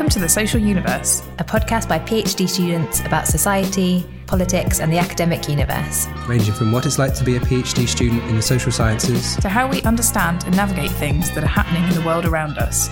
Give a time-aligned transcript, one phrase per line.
[0.00, 4.96] Welcome to The Social Universe, a podcast by PhD students about society, politics, and the
[4.96, 6.06] academic universe.
[6.26, 9.50] Ranging from what it's like to be a PhD student in the social sciences to
[9.50, 12.88] how we understand and navigate things that are happening in the world around us.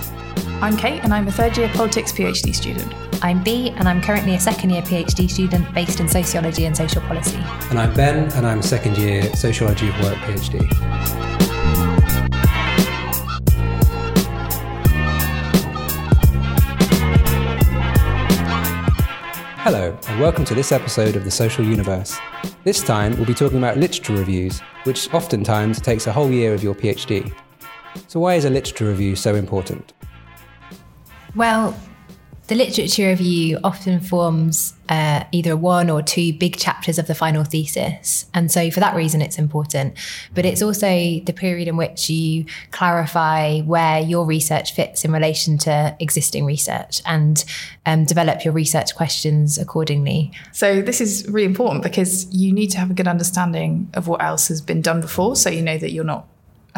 [0.61, 2.93] I'm Kate, and I'm a third year politics PhD student.
[3.25, 7.01] I'm Bea, and I'm currently a second year PhD student based in sociology and social
[7.01, 7.39] policy.
[7.71, 11.28] And I'm Ben, and I'm a second year sociology of work PhD.
[19.71, 22.19] Hello, and welcome to this episode of The Social Universe.
[22.65, 26.63] This time, we'll be talking about literature reviews, which oftentimes takes a whole year of
[26.63, 27.31] your PhD.
[28.07, 29.93] So, why is a literature review so important?
[31.37, 31.79] Well,
[32.49, 37.45] the literature review often forms uh, either one or two big chapters of the final
[37.45, 38.25] thesis.
[38.33, 39.99] And so, for that reason, it's important.
[40.35, 45.59] But it's also the period in which you clarify where your research fits in relation
[45.59, 47.45] to existing research and
[47.85, 50.33] um, develop your research questions accordingly.
[50.53, 54.23] So, this is really important because you need to have a good understanding of what
[54.23, 55.37] else has been done before.
[55.37, 56.27] So, you know that you're not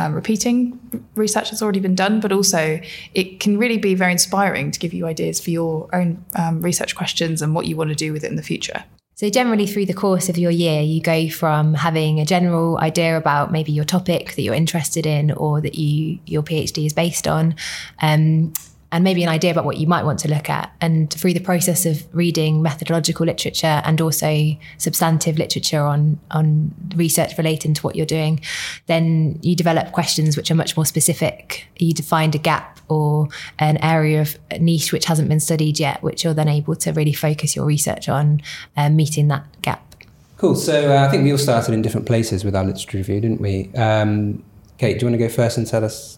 [0.01, 0.79] um, repeating
[1.15, 2.81] research that's already been done, but also
[3.15, 6.97] it can really be very inspiring to give you ideas for your own um, research
[6.97, 8.85] questions and what you want to do with it in the future.
[9.15, 13.19] So, generally, through the course of your year, you go from having a general idea
[13.19, 17.29] about maybe your topic that you're interested in or that you your PhD is based
[17.29, 17.55] on,
[18.01, 18.55] um,
[18.93, 20.73] and maybe an idea about what you might want to look at.
[20.81, 27.39] And through the process of reading methodological literature and also substantive literature on, on research
[27.39, 28.41] relating to what you're doing,
[28.87, 31.67] then you develop questions which are much more specific.
[31.79, 36.25] You find a gap or an area of niche which hasn't been studied yet, which
[36.25, 38.43] you're then able to really focus your research on
[38.77, 39.95] uh, meeting that gap.
[40.37, 40.57] Cool.
[40.57, 43.41] So uh, I think we all started in different places with our literature review, didn't
[43.41, 43.71] we?
[43.75, 44.43] Um,
[44.79, 46.17] Kate, do you want to go first and tell us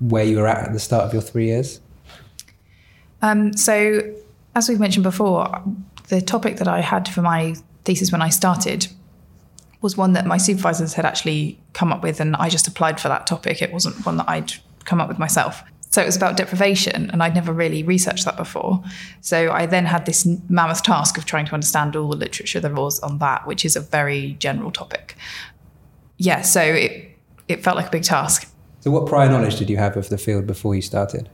[0.00, 1.80] where you were at at the start of your three years?
[3.22, 4.00] Um, so,
[4.54, 5.62] as we've mentioned before,
[6.08, 8.88] the topic that I had for my thesis when I started
[9.80, 13.08] was one that my supervisors had actually come up with, and I just applied for
[13.08, 13.62] that topic.
[13.62, 14.52] It wasn't one that I'd
[14.84, 15.62] come up with myself.
[15.90, 18.82] So it was about deprivation, and I'd never really researched that before.
[19.20, 22.74] So I then had this mammoth task of trying to understand all the literature there
[22.74, 25.16] was on that, which is a very general topic.
[26.16, 27.16] Yeah, so it
[27.46, 28.50] it felt like a big task.
[28.84, 31.30] So, what prior knowledge did you have of the field before you started?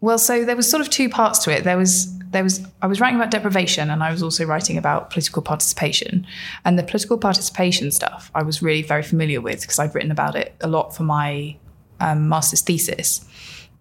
[0.00, 1.62] Well, so there was sort of two parts to it.
[1.62, 5.10] There was there was I was writing about deprivation, and I was also writing about
[5.10, 6.26] political participation.
[6.64, 10.34] And the political participation stuff I was really very familiar with because I'd written about
[10.34, 11.56] it a lot for my
[12.00, 13.24] um, master's thesis.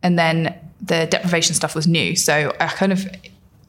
[0.03, 3.07] And then the deprivation stuff was new, so I kind of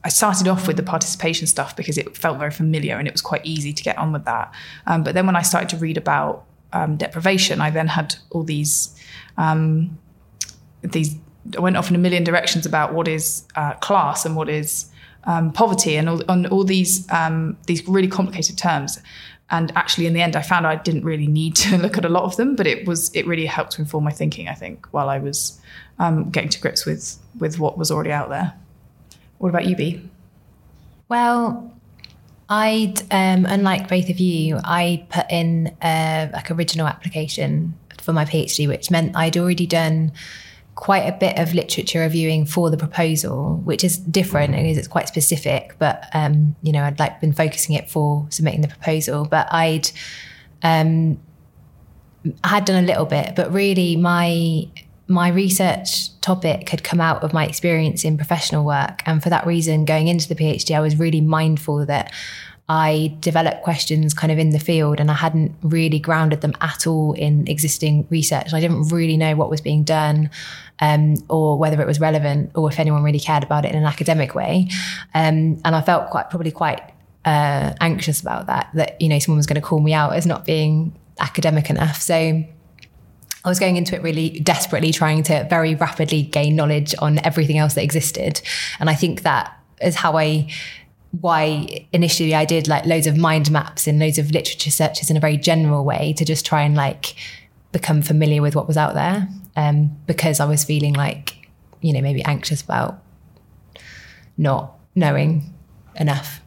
[0.03, 3.23] I started off with the participation stuff because it felt very familiar and it was
[3.23, 4.53] quite easy to get on with that.
[4.85, 8.43] Um, but then when I started to read about um, deprivation, I then had all
[8.43, 8.95] these
[9.37, 9.97] um,
[10.81, 11.15] these.
[11.55, 14.87] I went off in a million directions about what is uh, class and what is
[15.25, 18.99] um, poverty and all, on all these um, these really complicated terms.
[19.51, 22.09] And actually, in the end, I found I didn't really need to look at a
[22.09, 24.49] lot of them, but it was it really helped to inform my thinking.
[24.49, 25.59] I think while I was
[25.99, 28.53] um, getting to grips with with what was already out there.
[29.37, 30.01] What about you, Bea?
[31.07, 31.74] Well,
[32.49, 38.25] I'd, um, unlike both of you, I put in a like original application for my
[38.25, 40.11] PhD, which meant I'd already done
[40.75, 45.07] quite a bit of literature reviewing for the proposal, which is different because it's quite
[45.07, 45.75] specific.
[45.79, 49.89] But um, you know, I'd like been focusing it for submitting the proposal, but I'd
[50.61, 51.19] um,
[52.43, 54.67] I had done a little bit, but really my
[55.07, 59.03] my research topic had come out of my experience in professional work.
[59.05, 62.11] And for that reason, going into the PhD, I was really mindful that
[62.67, 66.87] I developed questions kind of in the field and I hadn't really grounded them at
[66.87, 68.53] all in existing research.
[68.53, 70.31] I didn't really know what was being done
[70.79, 73.85] um, or whether it was relevant or if anyone really cared about it in an
[73.85, 74.69] academic way.
[75.13, 76.81] Um, and I felt quite, probably quite
[77.23, 80.25] uh, anxious about that, that, you know, someone was going to call me out as
[80.25, 82.01] not being academic enough.
[82.01, 82.43] So
[83.45, 87.59] I was going into it really desperately trying to very rapidly gain knowledge on everything
[87.59, 88.41] else that existed.
[88.79, 90.49] And I think that is how I
[91.21, 95.15] why initially I did like loads of mind maps and loads of literature searches in
[95.15, 97.15] a very general way to just try and like
[97.71, 99.29] become familiar with what was out there.
[99.55, 101.47] Um, because I was feeling like,
[101.81, 103.01] you know, maybe anxious about
[104.37, 105.53] not knowing
[105.95, 106.41] enough.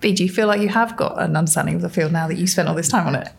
[0.00, 2.36] Bea, do you feel like you have got an understanding of the field now that
[2.36, 3.32] you spent all this time on it?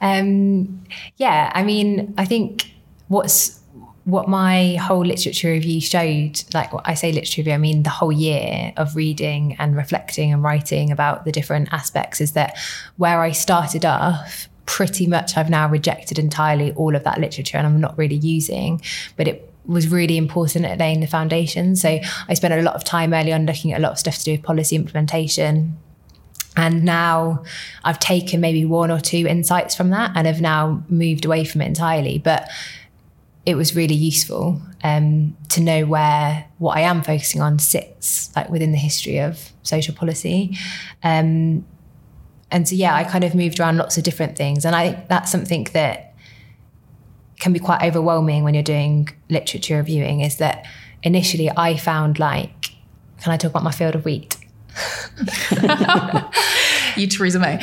[0.00, 0.84] Um,
[1.16, 2.72] yeah, I mean, I think
[3.08, 3.60] what's
[4.04, 8.12] what my whole literature review showed, like I say literature review, I mean the whole
[8.12, 12.56] year of reading and reflecting and writing about the different aspects is that
[12.96, 17.66] where I started off, pretty much I've now rejected entirely all of that literature and
[17.66, 18.80] I'm not really using,
[19.16, 21.76] but it was really important at laying the foundation.
[21.76, 24.18] So I spent a lot of time early on looking at a lot of stuff
[24.18, 25.76] to do with policy implementation.
[26.56, 27.44] And now
[27.84, 31.60] I've taken maybe one or two insights from that and have now moved away from
[31.62, 32.18] it entirely.
[32.18, 32.48] But
[33.46, 38.50] it was really useful um, to know where what I am focusing on sits, like
[38.50, 40.56] within the history of social policy.
[41.02, 41.64] Um,
[42.50, 45.08] and so, yeah, I kind of moved around lots of different things, and I think
[45.08, 46.14] that's something that
[47.38, 50.20] can be quite overwhelming when you're doing literature reviewing.
[50.20, 50.66] Is that
[51.02, 52.72] initially I found like,
[53.22, 54.36] can I talk about my field of wheat?
[56.96, 57.58] You, Theresa May.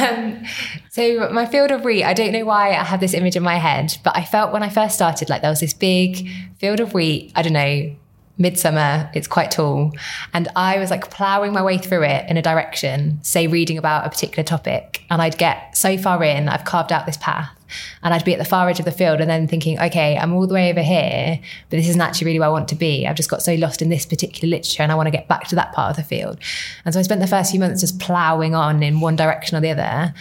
[0.00, 0.44] um,
[0.90, 3.56] so my field of wheat, I don't know why I have this image in my
[3.56, 6.28] head, but I felt when I first started like there was this big
[6.58, 7.32] field of wheat.
[7.34, 7.94] I don't know,
[8.38, 9.92] midsummer, it's quite tall,
[10.32, 14.06] and I was like ploughing my way through it in a direction, say reading about
[14.06, 17.50] a particular topic, and I'd get so far in, I've carved out this path
[18.02, 20.32] and I'd be at the far edge of the field and then thinking, okay, I'm
[20.32, 21.38] all the way over here,
[21.70, 23.06] but this isn't actually really where I want to be.
[23.06, 25.48] I've just got so lost in this particular literature and I want to get back
[25.48, 26.38] to that part of the field.
[26.84, 29.60] And so I spent the first few months just ploughing on in one direction or
[29.60, 30.14] the other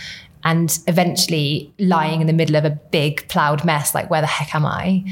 [0.43, 4.53] and eventually lying in the middle of a big ploughed mess, like, where the heck
[4.53, 5.05] am I?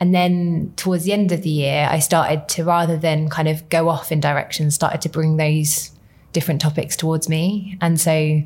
[0.00, 3.68] And then towards the end of the year, I started to rather than kind of
[3.68, 5.90] go off in directions, started to bring those
[6.32, 7.76] different topics towards me.
[7.80, 8.42] And so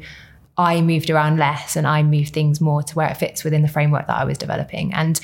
[0.63, 3.69] I moved around less and I moved things more to where it fits within the
[3.69, 4.93] framework that I was developing.
[4.95, 5.21] And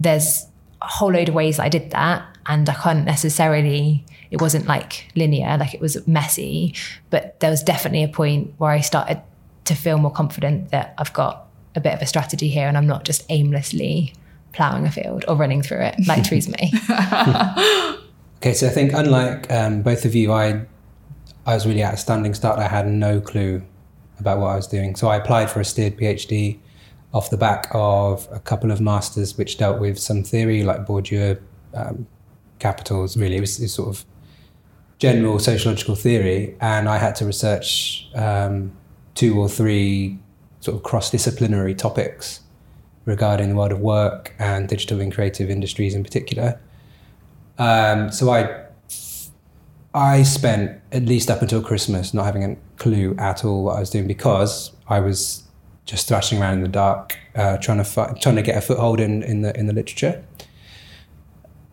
[0.00, 0.46] there's
[0.82, 2.24] a whole load of ways that I did that.
[2.46, 6.74] And I can't necessarily, it wasn't like linear, like it was messy,
[7.10, 9.22] but there was definitely a point where I started
[9.64, 12.86] to feel more confident that I've got a bit of a strategy here and I'm
[12.86, 14.14] not just aimlessly
[14.52, 16.70] ploughing a field or running through it like Theresa May.
[18.38, 20.66] okay, so I think unlike um, both of you, I
[21.46, 22.58] I was really at a standing start.
[22.58, 23.62] I had no clue
[24.18, 24.96] about what I was doing.
[24.96, 26.58] So I applied for a steered PhD
[27.12, 31.40] off the back of a couple of masters which dealt with some theory like Bourdieu
[31.74, 32.06] um,
[32.58, 33.16] capitals.
[33.16, 34.04] Really, it was, it was, sort of
[34.98, 38.72] general sociological theory, and I had to research um,
[39.14, 40.18] two or three
[40.60, 42.40] sort of cross-disciplinary topics
[43.04, 46.58] regarding the world of work and digital and creative industries in particular.
[47.58, 48.64] Um, so I
[49.94, 53.80] I spent at least up until Christmas not having a clue at all what I
[53.80, 55.44] was doing because I was
[55.84, 59.00] just thrashing around in the dark, uh, trying to fi- trying to get a foothold
[59.00, 60.24] in, in the in the literature.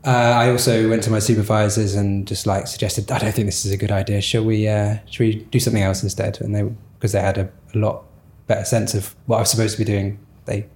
[0.03, 3.65] Uh, I also went to my supervisors and just like suggested, I don't think this
[3.65, 4.19] is a good idea.
[4.19, 4.67] Shall we?
[4.67, 6.41] Uh, should we do something else instead?
[6.41, 6.63] And they
[6.95, 8.03] because they had a, a lot
[8.47, 10.67] better sense of what I was supposed to be doing, they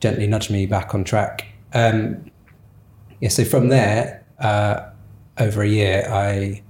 [0.00, 1.46] gently nudged me back on track.
[1.72, 2.30] Um,
[3.20, 4.90] yeah, so from there, uh,
[5.38, 6.62] over a year, I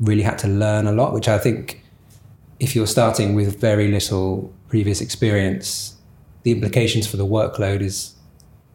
[0.00, 1.82] really had to learn a lot, which I think
[2.60, 5.96] if you're starting with very little previous experience,
[6.42, 8.14] the implications for the workload is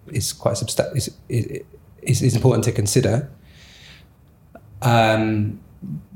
[0.07, 0.97] is quite substantial.
[0.97, 1.63] Is,
[2.01, 3.29] is, is important to consider.
[4.81, 5.59] Um,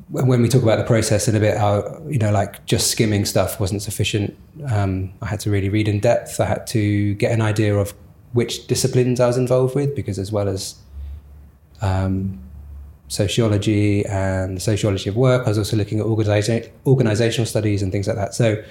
[0.09, 3.25] when we talk about the process in a bit, how you know, like just skimming
[3.25, 4.37] stuff wasn't sufficient.
[4.69, 6.39] Um, I had to really read in depth.
[6.39, 7.93] I had to get an idea of
[8.33, 10.75] which disciplines I was involved with, because as well as
[11.81, 12.39] um,
[13.07, 15.45] sociology and sociology of work.
[15.45, 18.33] I was also looking at organiza- organizational studies and things like that.
[18.33, 18.61] So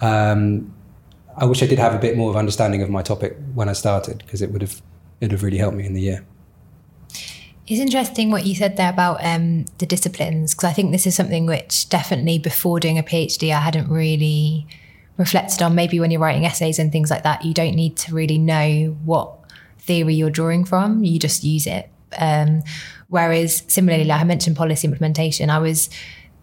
[0.00, 0.72] um,
[1.36, 3.72] I wish I did have a bit more of understanding of my topic when I
[3.72, 4.82] started because it would have
[5.20, 6.24] it would have really helped me in the year.
[7.68, 11.14] It's interesting what you said there about um, the disciplines because I think this is
[11.14, 14.66] something which definitely before doing a PhD I hadn't really
[15.16, 15.74] reflected on.
[15.74, 18.96] Maybe when you're writing essays and things like that, you don't need to really know
[19.04, 19.32] what
[19.78, 21.88] theory you're drawing from; you just use it.
[22.18, 22.62] Um,
[23.12, 25.90] Whereas similarly, like I mentioned policy implementation, I was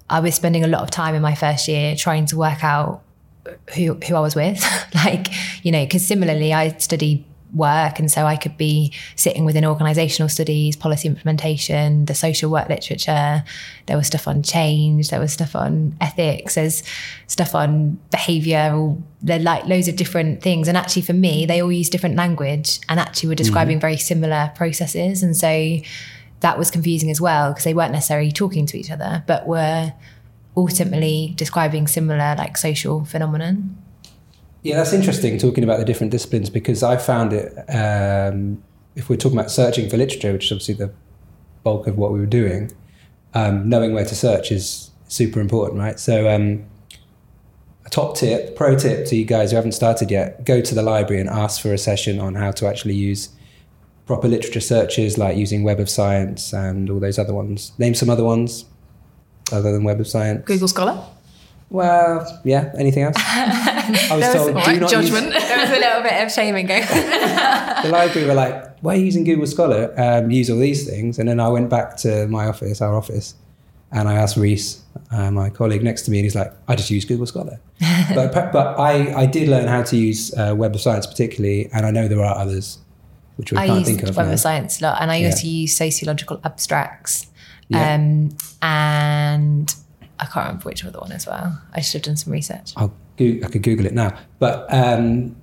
[0.08, 3.02] I was spending a lot of time in my first year trying to work out
[3.74, 4.64] who who I was with.
[4.94, 5.30] like,
[5.64, 10.30] you know, because similarly I studied work and so I could be sitting within organizational
[10.30, 13.44] studies, policy implementation, the social work literature.
[13.88, 16.84] There was stuff on change, there was stuff on ethics, there's
[17.26, 20.68] stuff on behavior, they're like loads of different things.
[20.68, 23.82] And actually for me, they all use different language and actually were describing mm-hmm.
[23.82, 25.24] very similar processes.
[25.24, 25.80] And so
[26.42, 29.94] that was confusing as well because they weren't necessarily talking to each other, but were
[30.56, 33.78] ultimately describing similar like social phenomenon.
[34.62, 37.54] Yeah, that's interesting talking about the different disciplines because I found it.
[37.70, 38.62] Um,
[38.96, 40.92] if we're talking about searching for literature, which is obviously the
[41.64, 42.72] bulk of what we were doing,
[43.34, 45.98] um, knowing where to search is super important, right?
[45.98, 46.66] So, um,
[47.86, 50.82] a top tip, pro tip to you guys who haven't started yet: go to the
[50.82, 53.30] library and ask for a session on how to actually use
[54.10, 57.74] proper literature searches like using Web of Science and all those other ones.
[57.78, 58.66] Name some other ones
[59.52, 60.44] other than Web of Science.
[60.46, 61.00] Google Scholar.
[61.70, 62.74] Well, yeah.
[62.76, 63.16] Anything else?
[63.20, 65.28] I was There was told, do right, not judgment.
[65.32, 65.48] use.
[65.48, 66.82] there was a little bit of shaming going.
[67.84, 69.94] The library were like, "Why are you using Google Scholar?
[69.96, 73.36] Um, use all these things." And then I went back to my office, our office,
[73.92, 76.90] and I asked Reese, uh, my colleague next to me, and he's like, "I just
[76.90, 77.60] use Google Scholar."
[78.16, 81.86] but but I I did learn how to use uh, Web of Science particularly, and
[81.86, 82.80] I know there are others
[83.40, 84.18] which we I can't use think of.
[84.18, 84.32] Now.
[84.32, 85.28] of Science a lot, and I Yeah.
[85.28, 87.28] used to use sociological abstracts.
[87.70, 87.94] Yeah.
[87.96, 89.74] Um, and
[90.20, 91.62] I can't remember which other one as well.
[91.74, 92.74] I should have done some research.
[92.76, 94.12] I'll go- I could Google it now.
[94.40, 95.38] But um,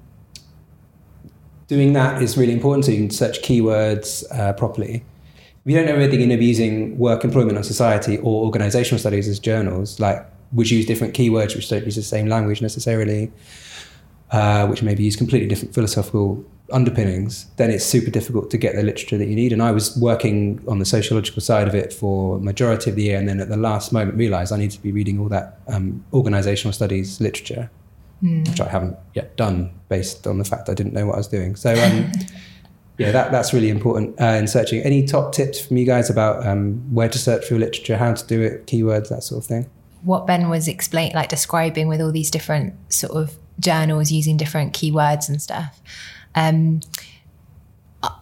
[1.69, 5.05] doing that is really important so you can search keywords uh, properly.
[5.65, 8.45] If you don't know everything, you're going to be using work, employment, or society or
[8.45, 12.61] organizational studies as journals, like which use different keywords, which don't use the same language
[12.63, 13.33] necessarily,
[14.31, 18.83] uh, which maybe use completely different philosophical underpinnings, then it's super difficult to get the
[18.83, 19.53] literature that you need.
[19.53, 23.19] And I was working on the sociological side of it for majority of the year,
[23.19, 26.05] and then at the last moment realised I need to be reading all that um,
[26.13, 27.71] organisational studies literature,
[28.21, 31.29] which I haven't yet done, based on the fact I didn't know what I was
[31.29, 31.57] doing.
[31.57, 31.73] So.
[31.73, 32.13] Um,
[32.99, 34.81] Yeah, that, that's really important uh, in searching.
[34.81, 38.15] Any top tips from you guys about um, where to search for your literature, how
[38.15, 39.71] to do it, keywords, that sort of thing?
[40.03, 44.73] What Ben was explaining, like describing with all these different sort of journals using different
[44.73, 45.81] keywords and stuff.
[46.35, 46.81] Um,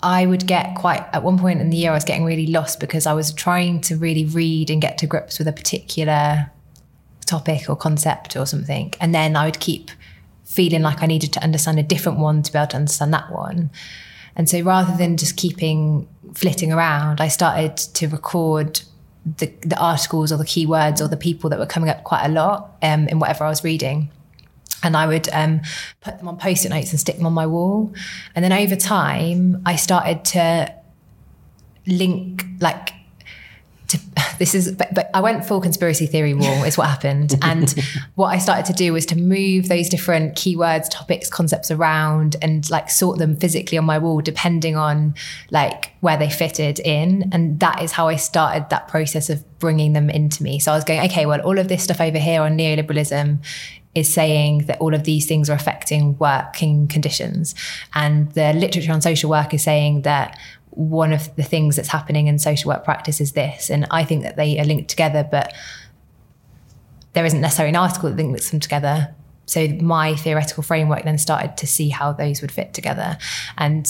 [0.02, 2.80] I- would get quite at one point in the year I was getting really lost
[2.80, 6.50] because I was trying to really read and get to grips with a particular
[7.26, 9.90] topic or concept or something, and then I would keep
[10.44, 13.32] feeling like I needed to understand a different one to be able to understand that
[13.32, 13.70] one.
[14.36, 18.82] And so rather than just keeping flitting around, I started to record
[19.24, 22.28] the, the articles or the keywords or the people that were coming up quite a
[22.28, 24.10] lot um, in whatever I was reading.
[24.84, 25.60] And I would um,
[26.00, 27.92] put them on post it notes and stick them on my wall.
[28.34, 30.74] And then over time, I started to
[31.86, 32.92] link like
[33.88, 34.00] to
[34.38, 37.34] this is but, but I went full conspiracy theory wall is what happened.
[37.44, 37.74] And
[38.14, 42.68] what I started to do was to move those different keywords topics concepts around and
[42.70, 45.14] like sort them physically on my wall depending on
[45.50, 47.28] like where they fitted in.
[47.32, 50.58] And that is how I started that process of bringing them into me.
[50.58, 53.38] So I was going okay well all of this stuff over here on neoliberalism
[53.94, 57.54] is saying that all of these things are affecting working conditions.
[57.94, 60.38] And the literature on social work is saying that
[60.70, 63.70] one of the things that's happening in social work practice is this.
[63.70, 65.52] And I think that they are linked together, but
[67.12, 69.14] there isn't necessarily an article that links them together.
[69.46, 73.18] So my theoretical framework then started to see how those would fit together.
[73.56, 73.86] And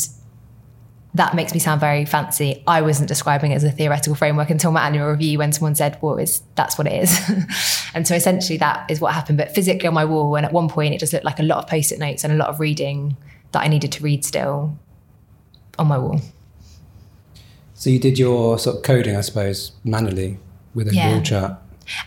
[1.14, 2.62] that makes me sound very fancy.
[2.66, 5.96] I wasn't describing it as a theoretical framework until my annual review when someone said,
[6.02, 7.30] well, it's, that's what it is.
[7.94, 9.38] and so essentially that is what happened.
[9.38, 11.58] But physically on my wall, and at one point it just looked like a lot
[11.58, 13.16] of post-it notes and a lot of reading
[13.52, 14.76] that I needed to read still
[15.78, 16.20] on my wall.
[17.74, 20.38] So you did your sort of coding, I suppose, manually
[20.74, 21.12] with a Yeah.
[21.12, 21.58] wall chart.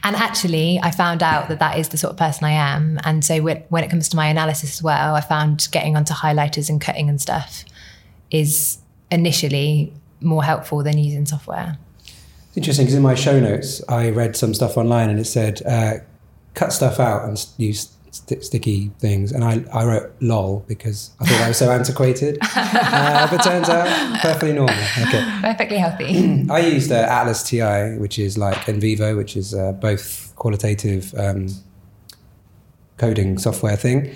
[0.04, 3.00] And actually, I found out that that is the sort of person I am.
[3.04, 6.14] And so when, when it comes to my analysis as well, I found getting onto
[6.14, 7.64] highlighters and cutting and stuff
[8.32, 8.80] is
[9.12, 11.78] initially more helpful than using software.
[12.50, 15.62] It's interesting because in my show notes, I read some stuff online and it said
[15.66, 15.96] uh,
[16.54, 19.32] cut stuff out and use st- sticky things.
[19.32, 22.40] And I, I wrote lol because I thought that was so antiquated.
[22.56, 23.88] uh, but turns out
[24.22, 24.76] perfectly normal.
[25.08, 25.40] Okay.
[25.42, 26.48] Perfectly healthy.
[26.50, 31.48] I used uh, Atlas TI, which is like NVivo, which is uh, both qualitative um,
[32.98, 34.14] coding software thing.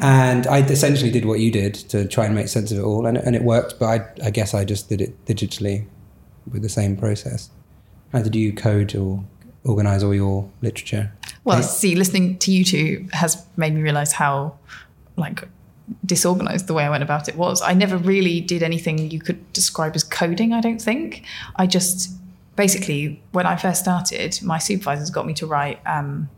[0.00, 3.06] And I essentially did what you did to try and make sense of it all,
[3.06, 3.78] and, and it worked.
[3.78, 5.86] But I, I guess I just did it digitally
[6.50, 7.50] with the same process.
[8.12, 9.22] How did you code or
[9.64, 11.12] organize all your literature?
[11.44, 14.58] Well, see, listening to you two has made me realize how
[15.16, 15.46] like
[16.06, 17.60] disorganized the way I went about it was.
[17.62, 21.24] I never really did anything you could describe as coding, I don't think.
[21.56, 22.10] I just
[22.56, 26.28] basically, when I first started, my supervisors got me to write um,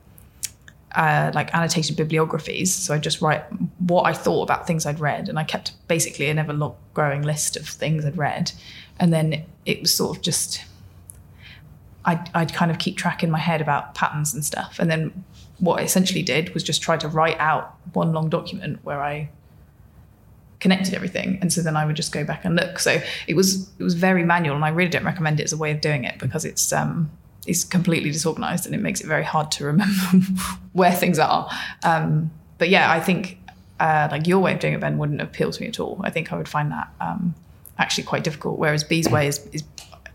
[0.95, 2.73] uh, like annotated bibliographies.
[2.73, 3.45] So I just write
[3.79, 7.57] what I thought about things I'd read, and I kept basically an ever growing list
[7.57, 8.53] of things I'd read,
[8.99, 10.65] and then it was sort of just
[12.05, 14.79] I'd, I'd kind of keep track in my head about patterns and stuff.
[14.79, 15.25] And then
[15.59, 19.31] what I essentially did was just try to write out one long document where I
[20.59, 21.39] connected everything.
[21.41, 22.79] And so then I would just go back and look.
[22.79, 25.57] So it was it was very manual, and I really don't recommend it as a
[25.57, 27.11] way of doing it because it's um
[27.47, 29.95] it's completely disorganized and it makes it very hard to remember
[30.73, 31.51] where things are.
[31.83, 33.39] Um, but yeah, I think
[33.81, 36.01] uh, like your way of doing it, Ben, wouldn't appeal to me at all.
[36.05, 37.35] I think I would find that um,
[37.79, 38.59] actually quite difficult.
[38.59, 39.65] Whereas Bea's way is, is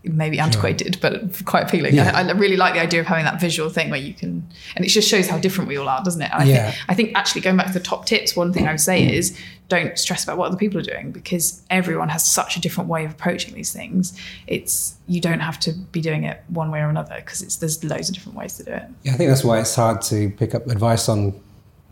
[0.04, 1.94] maybe antiquated, but quite appealing.
[1.94, 2.12] Yeah.
[2.14, 4.84] I, I really like the idea of having that visual thing where you can and
[4.84, 6.30] it just shows how different we all are, doesn't it?
[6.32, 6.70] And I Yeah.
[6.70, 9.06] think I think actually going back to the top tips, one thing I would say
[9.16, 9.36] is
[9.68, 13.04] don't stress about what other people are doing because everyone has such a different way
[13.04, 14.18] of approaching these things.
[14.46, 17.82] It's you don't have to be doing it one way or another because it's there's
[17.84, 18.84] loads of different ways to do it.
[19.02, 21.38] Yeah, I think that's why it's hard to pick up advice on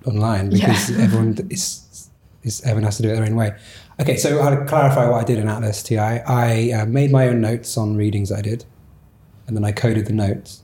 [0.07, 0.99] online because Yeah.
[1.05, 2.09] everyone is,
[2.45, 3.53] is everyone has to do it their own way.
[3.99, 5.99] Okay, so I'll clarify what I did in Atlas TI.
[5.99, 8.65] I uh, made my own notes on readings I did,
[9.47, 10.63] and then I coded the notes.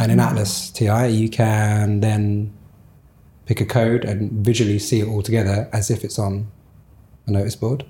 [0.00, 2.52] And in Atlas TI, you can then
[3.46, 6.50] pick a code and visually see it all together as if it's on
[7.26, 7.84] a notice board,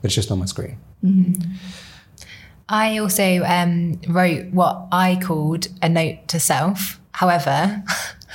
[0.00, 0.78] but it's just on my screen.
[2.68, 6.98] I also um, wrote what I called a note to self.
[7.12, 7.84] However,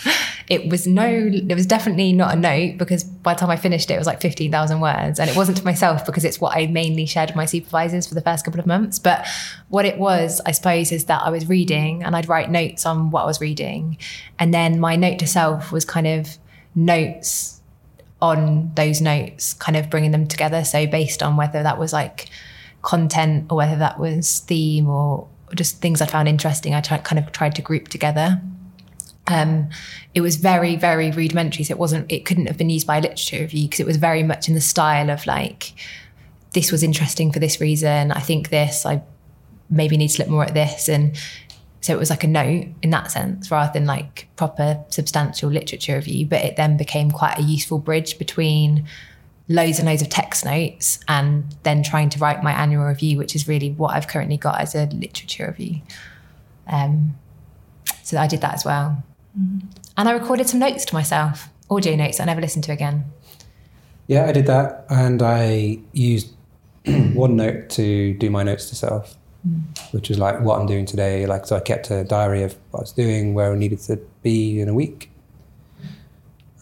[0.52, 3.90] it was no, it was definitely not a note because by the time I finished
[3.90, 5.18] it, it was like 15,000 words.
[5.18, 8.16] And it wasn't to myself because it's what I mainly shared with my supervisors for
[8.16, 9.00] the first couple of months.
[9.00, 9.26] But
[9.70, 13.12] what it was, I suppose, is that I was reading and I'd write notes on
[13.12, 13.98] what I was reading.
[14.40, 16.38] And then my note to self was kind of
[16.76, 17.62] notes
[18.22, 20.66] on those notes, kind of bringing them together.
[20.66, 22.28] So based on whether that was like
[22.82, 27.32] content or whether that was theme or just things I found interesting, I kind of
[27.32, 28.42] tried to group together.
[29.28, 29.70] Um,
[30.14, 31.64] it was very, very rudimentary.
[31.64, 33.98] So it wasn't, it couldn't have been used by a literature review because it was
[33.98, 35.74] very much in the style of like,
[36.54, 38.12] this was interesting for this reason.
[38.12, 39.04] I think this, I
[39.70, 40.90] maybe need to look more at this.
[40.90, 41.16] And
[41.80, 45.96] so it was like a note in that sense rather than like proper substantial literature
[45.96, 46.26] review.
[46.26, 48.88] But it then became quite a useful bridge between
[49.48, 53.36] loads and loads of text notes and then trying to write my annual review, which
[53.36, 55.82] is really what I've currently got as a literature review.
[56.68, 57.16] Um,
[58.04, 59.04] so I did that as well.
[59.36, 63.06] And I recorded some notes to myself, audio notes I never listened to again.
[64.08, 66.34] Yeah, I did that, and I used
[66.86, 69.16] OneNote to do my notes to self,
[69.92, 71.26] which was like what I'm doing today.
[71.26, 73.98] Like, so I kept a diary of what I was doing, where I needed to
[74.22, 75.12] be in a week.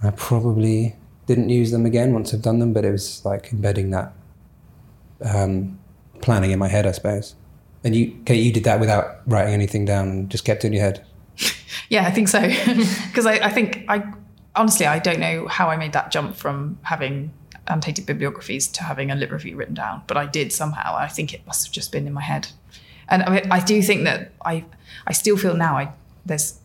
[0.03, 0.95] I probably
[1.25, 4.13] didn't use them again once I've done them, but it was like embedding that
[5.23, 5.79] um,
[6.21, 7.35] planning in my head, I suppose.
[7.83, 10.83] And you, Kate, you did that without writing anything down, just kept it in your
[10.83, 11.05] head.
[11.89, 12.41] Yeah, I think so.
[13.07, 14.03] Because I, I think I
[14.55, 17.31] honestly I don't know how I made that jump from having
[17.67, 20.95] annotated bibliographies to having a lit review written down, but I did somehow.
[20.95, 22.47] I think it must have just been in my head.
[23.07, 24.65] And I, mean, I do think that I
[25.07, 25.91] I still feel now I
[26.25, 26.59] there's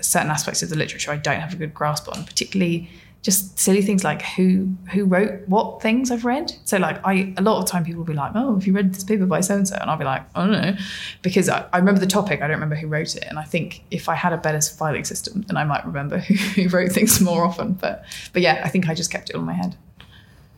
[0.00, 2.88] certain aspects of the literature I don't have a good grasp on, particularly
[3.22, 6.52] just silly things like who who wrote what things I've read.
[6.64, 8.94] So like I a lot of time people will be like, oh, have you read
[8.94, 9.76] this paper by so and so?
[9.80, 10.76] And I'll be like, I don't know,
[11.22, 13.24] because I, I remember the topic, I don't remember who wrote it.
[13.28, 16.34] And I think if I had a better filing system, then I might remember who,
[16.62, 17.72] who wrote things more often.
[17.72, 19.76] But but yeah, I think I just kept it on my head.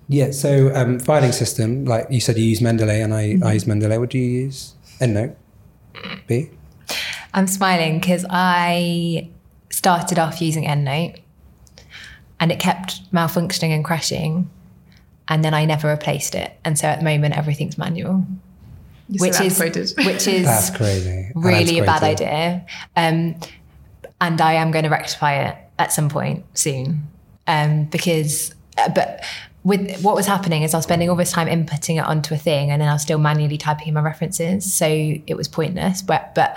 [0.09, 0.33] Yeah.
[0.33, 3.99] So um, filing system, like you said, you use Mendeley, and I, I use Mendeley.
[3.99, 4.75] What do you use?
[5.01, 5.35] EndNote.
[6.27, 6.51] Bea.
[7.33, 9.31] I'm smiling because I
[9.71, 11.21] started off using EndNote
[12.41, 14.51] and it kept malfunctioning and crashing.
[15.29, 16.53] And then I never replaced it.
[16.65, 18.27] And so at the moment, everything's manual,
[19.09, 19.61] You're which so is,
[19.99, 21.31] which is That's crazy.
[21.35, 22.67] really a bad idea.
[22.97, 23.37] Um,
[24.21, 27.07] and I am going to rectify it at some point soon.
[27.47, 29.23] Um, because, uh, but
[29.63, 32.39] with what was happening is I was spending all this time inputting it onto a
[32.39, 34.73] thing and then I was still manually typing in my references.
[34.73, 36.03] So it was pointless.
[36.03, 36.57] But, but,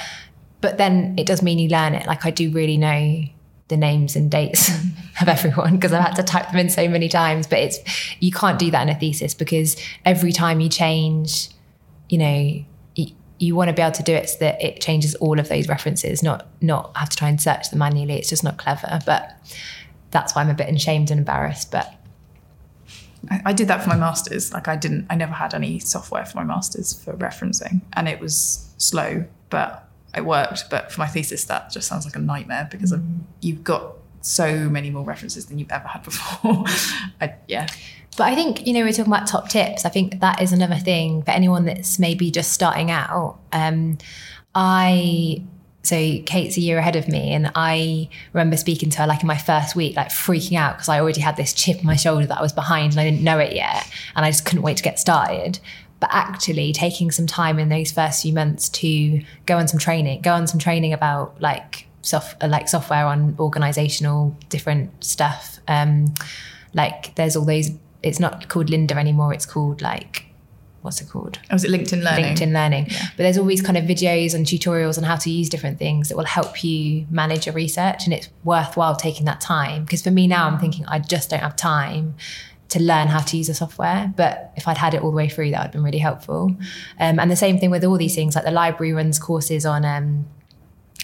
[0.61, 2.07] but then it does mean you learn it.
[2.07, 3.25] Like I do really know
[3.73, 4.69] the names and dates
[5.21, 7.47] of everyone because I've had to type them in so many times.
[7.47, 7.79] But it's,
[8.21, 11.49] you can't do that in a thesis because every time you change,
[12.07, 12.63] you know,
[12.95, 13.07] you,
[13.39, 15.67] you want to be able to do it so that it changes all of those
[15.67, 18.13] references, not not have to try and search them manually.
[18.13, 18.99] It's just not clever.
[19.05, 19.31] But
[20.11, 21.71] that's why I'm a bit ashamed and embarrassed.
[21.71, 21.95] But
[23.31, 24.53] I, I did that for my masters.
[24.53, 28.19] Like I didn't, I never had any software for my masters for referencing, and it
[28.19, 29.82] was slow, but
[30.15, 30.69] it worked.
[30.69, 33.03] But for my thesis, that just sounds like a nightmare because of,
[33.41, 36.63] you've got so many more references than you've ever had before.
[37.21, 37.67] I, yeah,
[38.17, 39.85] but I think you know we're talking about top tips.
[39.85, 43.39] I think that is another thing for anyone that's maybe just starting out.
[43.51, 43.97] Um,
[44.55, 45.43] I
[45.83, 45.95] so
[46.25, 49.37] Kate's a year ahead of me, and I remember speaking to her like in my
[49.37, 52.37] first week, like freaking out because I already had this chip on my shoulder that
[52.37, 54.83] I was behind and I didn't know it yet, and I just couldn't wait to
[54.83, 55.59] get started.
[56.03, 60.19] But actually, taking some time in those first few months to go on some training,
[60.19, 65.59] go on some training about like soft, like software on organizational different stuff.
[65.65, 66.13] Um,
[66.73, 67.71] like there's all those.
[68.01, 69.33] It's not called Lynda anymore.
[69.33, 70.25] It's called like
[70.81, 71.39] what's it called?
[71.49, 72.35] Oh, was it LinkedIn Learning?
[72.35, 72.87] LinkedIn Learning.
[72.89, 73.07] Yeah.
[73.15, 76.09] But there's all these kind of videos and tutorials on how to use different things
[76.09, 78.03] that will help you manage your research.
[78.03, 79.85] And it's worthwhile taking that time.
[79.85, 82.15] Because for me now, I'm thinking I just don't have time
[82.69, 84.11] to learn how to use the software.
[84.15, 86.55] But if I'd had it all the way through, that would have been really helpful.
[86.99, 89.85] Um, and the same thing with all these things, like the library runs courses on
[89.85, 90.25] um,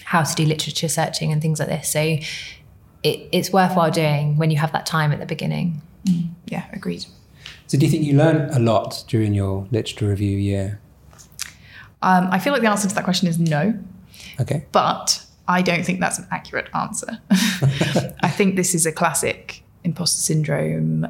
[0.04, 1.88] how to do literature searching and things like this.
[1.88, 5.80] So it, it's worthwhile doing when you have that time at the beginning.
[6.46, 7.06] Yeah, agreed.
[7.66, 10.80] So do you think you learned a lot during your literature review year?
[12.02, 13.74] Um, I feel like the answer to that question is no,
[14.40, 14.64] Okay.
[14.72, 17.20] but I don't think that's an accurate answer.
[17.30, 21.06] I think this is a classic imposter syndrome,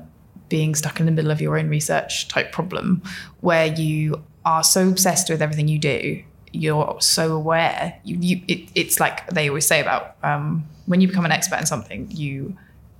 [0.50, 3.02] being stuck in the middle of your own research type problem,
[3.40, 7.98] where you are so obsessed with everything you do, you're so aware.
[8.04, 11.58] You, you it, it's like they always say about um, when you become an expert
[11.58, 12.56] in something, you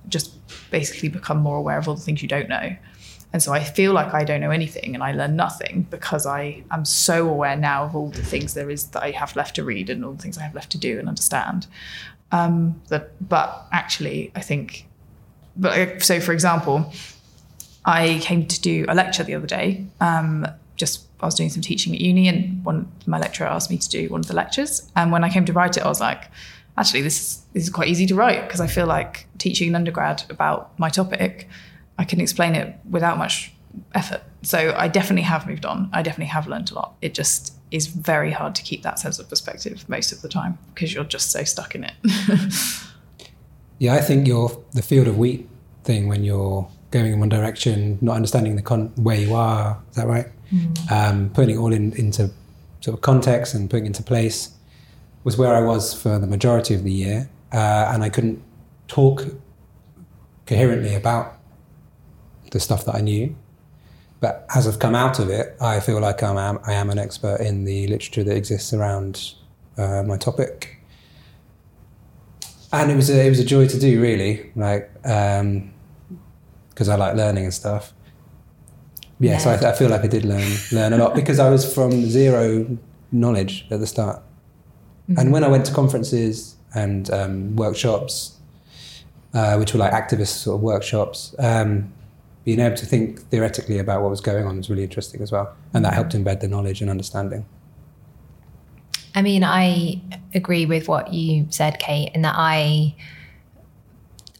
[0.07, 0.31] just
[0.71, 2.75] basically become more aware of all the things you don't know.
[3.33, 6.63] And so I feel like I don't know anything and I learn nothing because I
[6.69, 9.63] am so aware now of all the things there is that I have left to
[9.63, 11.67] read and all the things I have left to do and understand.
[12.33, 14.87] Um, that, but actually, I think,
[15.55, 16.91] but so for example,
[17.85, 19.85] I came to do a lecture the other day.
[19.99, 23.77] Um, just I was doing some teaching at uni, and one my lecturer asked me
[23.77, 24.91] to do one of the lectures.
[24.95, 26.29] And when I came to write it, I was like,
[26.77, 29.75] actually, this is this is quite easy to write because I feel like teaching an
[29.75, 31.47] undergrad about my topic,
[31.97, 33.53] I can explain it without much
[33.93, 34.21] effort.
[34.43, 35.89] So I definitely have moved on.
[35.93, 36.95] I definitely have learned a lot.
[37.01, 40.57] It just is very hard to keep that sense of perspective most of the time
[40.73, 41.93] because you're just so stuck in it.
[43.81, 45.49] Yeah, I think your the field of wheat
[45.83, 49.81] thing when you're going in one direction, not understanding the con- where you are.
[49.89, 50.27] Is that right?
[50.91, 52.29] Um, putting it all in, into
[52.81, 54.51] sort of context and putting it into place
[55.23, 58.43] was where I was for the majority of the year, uh, and I couldn't
[58.87, 59.25] talk
[60.45, 61.37] coherently about
[62.51, 63.35] the stuff that I knew.
[64.19, 66.99] But as I've come out of it, I feel like I'm, am, I am an
[66.99, 69.33] expert in the literature that exists around
[69.77, 70.81] uh, my topic
[72.73, 74.89] and it was a, it was a joy to do really like
[76.71, 77.93] because I like learning and stuff.
[79.19, 81.71] Yeah, so I, I feel like I did learn learn a lot because I was
[81.71, 82.77] from zero
[83.11, 84.21] knowledge at the start.
[85.17, 88.37] And when I went to conferences and um, workshops
[89.33, 91.91] uh, which were like activist sort of workshops um,
[92.43, 95.55] being able to think theoretically about what was going on was really interesting as well
[95.73, 97.45] and that helped embed the knowledge and understanding.
[99.13, 100.01] I mean, I
[100.33, 102.95] agree with what you said, Kate, in that I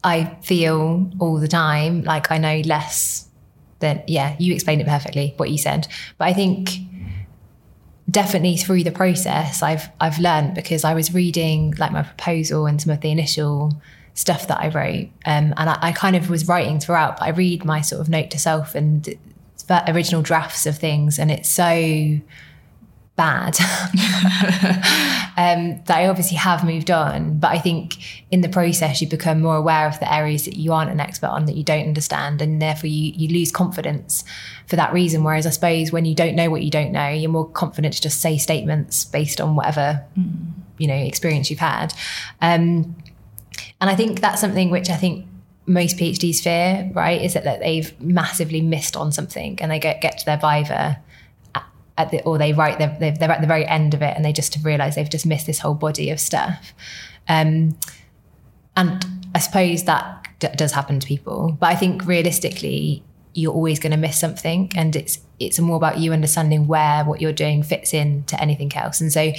[0.04, 3.28] I feel all the time like I know less
[3.78, 5.88] than yeah, you explained it perfectly what you said.
[6.18, 6.70] But I think
[8.10, 12.80] definitely through the process I've I've learned because I was reading like my proposal and
[12.80, 13.72] some of the initial
[14.14, 15.08] stuff that I wrote.
[15.24, 18.08] Um, and I, I kind of was writing throughout, but I read my sort of
[18.08, 19.08] note to self and
[19.88, 22.20] original drafts of things and it's so
[23.14, 23.58] bad
[25.36, 27.38] um, that I obviously have moved on.
[27.38, 27.98] But I think
[28.30, 31.28] in the process, you become more aware of the areas that you aren't an expert
[31.28, 34.24] on, that you don't understand, and therefore you, you lose confidence
[34.66, 35.24] for that reason.
[35.24, 38.00] Whereas I suppose when you don't know what you don't know, you're more confident to
[38.00, 40.04] just say statements based on whatever
[40.78, 41.92] you know experience you've had.
[42.40, 42.96] Um,
[43.80, 45.26] and I think that's something which I think
[45.66, 47.20] most PhDs fear, right?
[47.20, 50.98] Is that, that they've massively missed on something and they get, get to their Viva
[51.98, 54.32] at the, or they write, they're, they're at the very end of it and they
[54.32, 56.72] just realize they've just missed this whole body of stuff.
[57.28, 57.78] Um,
[58.76, 63.02] and I suppose that d- does happen to people, but I think realistically,
[63.34, 67.20] you're always going to miss something and it's it's more about you understanding where what
[67.20, 69.32] you're doing fits in to anything else and so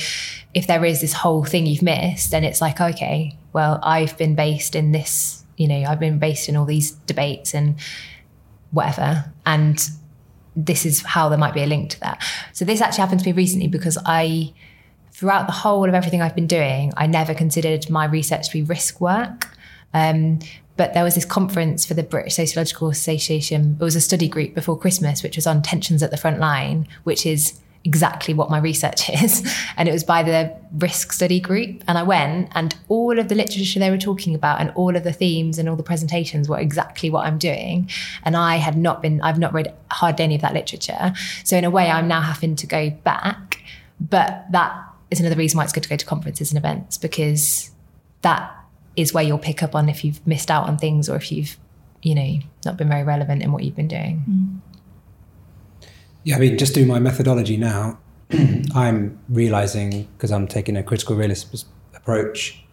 [0.54, 4.36] if there is this whole thing you've missed then it's like okay well i've been
[4.36, 7.76] based in this you know i've been based in all these debates and
[8.72, 9.90] whatever and
[10.56, 13.26] this is how there might be a link to that so this actually happened to
[13.26, 14.54] me recently because i
[15.12, 18.62] throughout the whole of everything i've been doing i never considered my research to be
[18.64, 19.50] risk work
[19.96, 20.40] um,
[20.76, 23.78] but there was this conference for the British Sociological Association.
[23.80, 26.88] It was a study group before Christmas, which was on tensions at the front line,
[27.04, 29.48] which is exactly what my research is.
[29.78, 31.84] And it was by the risk study group.
[31.88, 35.04] And I went, and all of the literature they were talking about, and all of
[35.04, 37.90] the themes and all the presentations were exactly what I'm doing.
[38.24, 41.14] And I had not been, I've not read hardly any of that literature.
[41.44, 43.62] So in a way, I'm now having to go back.
[44.00, 44.76] But that
[45.12, 47.72] is another reason why it's good to go to conferences and events because
[48.22, 48.52] that
[48.96, 51.58] is where you'll pick up on if you've missed out on things or if you've,
[52.02, 54.24] you know, not been very relevant in what you've been doing.
[54.30, 54.73] Mm.
[56.24, 58.00] Yeah, I mean, just doing my methodology now,
[58.76, 62.64] I'm realizing because I'm taking a critical realist approach,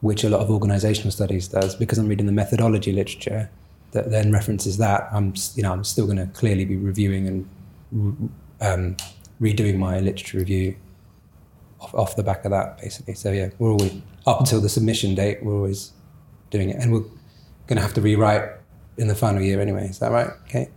[0.00, 3.50] which a lot of organizational studies does, because I'm reading the methodology literature
[3.92, 5.08] that then references that.
[5.12, 8.96] I'm, you know, I'm still going to clearly be reviewing and um,
[9.40, 10.76] redoing my literature review
[11.80, 13.14] off, off the back of that, basically.
[13.14, 13.92] So yeah, we're always
[14.26, 15.92] up until the submission date, we're always
[16.50, 17.04] doing it, and we're
[17.66, 18.48] going to have to rewrite
[18.96, 19.88] in the final year anyway.
[19.88, 20.30] Is that right?
[20.48, 20.70] Okay.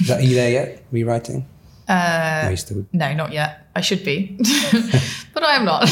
[0.00, 0.84] Is that, are you there yet?
[0.90, 1.46] Rewriting?
[1.88, 2.86] Uh, Are you still?
[2.92, 3.68] No, not yet.
[3.76, 4.36] I should be,
[5.34, 5.82] but I am not.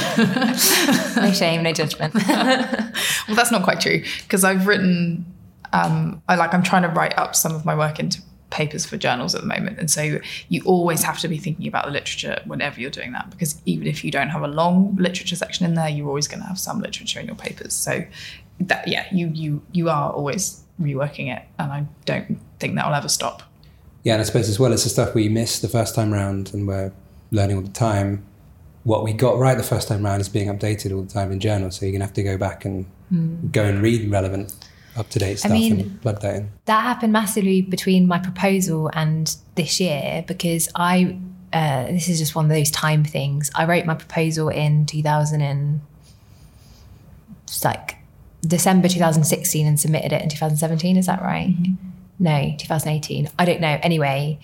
[1.17, 2.15] no shame, no judgment.
[2.29, 5.25] well, that's not quite true because I've written.
[5.73, 6.53] Um, I like.
[6.53, 9.47] I'm trying to write up some of my work into papers for journals at the
[9.47, 13.13] moment, and so you always have to be thinking about the literature whenever you're doing
[13.13, 16.27] that because even if you don't have a long literature section in there, you're always
[16.27, 17.73] going to have some literature in your papers.
[17.73, 18.05] So
[18.59, 22.95] that yeah, you you you are always reworking it, and I don't think that will
[22.95, 23.45] ever stop.
[24.05, 26.53] Yeah, and I suppose as well as the stuff we missed the first time round,
[26.55, 26.93] and we're
[27.31, 28.25] learning all the time.
[28.85, 31.41] What we got right the first time round is being updated all the time in
[31.41, 33.51] journals, so you're gonna have to go back and mm.
[33.51, 34.55] go and read relevant
[34.97, 36.51] up to date stuff I mean, and plug that in.
[36.67, 41.19] That happened massively between my proposal and this year because I
[41.55, 43.51] uh, this is just one of those time things.
[43.55, 45.81] I wrote my proposal in 2000 and
[47.45, 47.97] it's like
[48.43, 50.97] December 2016 and submitted it in 2017.
[50.97, 51.49] Is that right?
[51.49, 51.91] Mm-hmm.
[52.19, 53.29] No, 2018.
[53.39, 53.79] I don't know.
[53.83, 54.39] Anyway,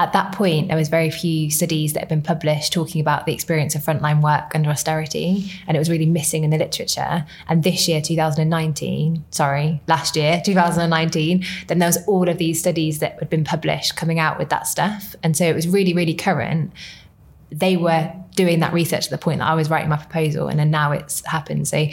[0.00, 3.32] at that point, there was very few studies that had been published talking about the
[3.32, 7.26] experience of frontline work under austerity, and it was really missing in the literature.
[7.48, 13.00] And this year, 2019, sorry, last year, 2019, then there was all of these studies
[13.00, 16.14] that had been published coming out with that stuff, and so it was really, really
[16.14, 16.72] current.
[17.50, 20.60] They were doing that research at the point that I was writing my proposal, and
[20.60, 21.66] then now it's happened.
[21.66, 21.88] So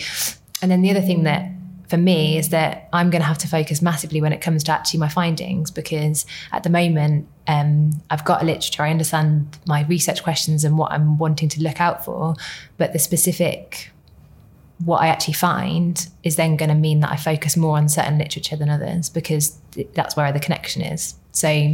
[0.61, 1.49] and then the other thing that
[1.87, 4.71] for me is that I'm going to have to focus massively when it comes to
[4.71, 9.83] actually my findings because at the moment um, I've got a literature, I understand my
[9.83, 12.35] research questions and what I'm wanting to look out for,
[12.77, 13.91] but the specific
[14.83, 18.17] what I actually find is then going to mean that I focus more on certain
[18.17, 19.57] literature than others because
[19.93, 21.15] that's where the connection is.
[21.31, 21.71] So,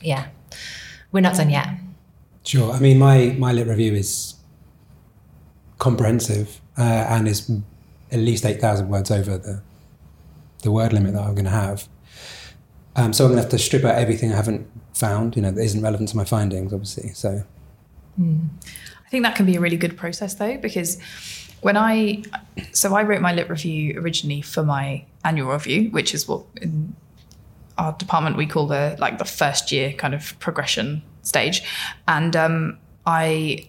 [0.00, 0.28] yeah,
[1.12, 1.68] we're not done yet.
[2.44, 2.72] Sure.
[2.72, 4.36] I mean, my my lit review is
[5.78, 7.50] comprehensive uh, and is
[8.10, 9.62] at least 8,000 words over the,
[10.62, 11.88] the word limit that I'm going to have.
[12.96, 15.50] Um, so I'm going to have to strip out everything I haven't found, you know,
[15.50, 17.10] that isn't relevant to my findings, obviously.
[17.10, 17.44] So
[18.18, 18.48] mm.
[19.06, 21.00] I think that can be a really good process though, because
[21.60, 22.24] when I,
[22.72, 26.94] so I wrote my lit review originally for my annual review, which is what in
[27.76, 31.62] our department we call the like the first year kind of progression stage,
[32.06, 33.68] and um, I